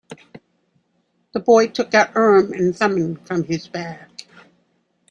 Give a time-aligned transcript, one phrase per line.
[1.33, 4.09] The boy took out Urim and Thummim from his bag.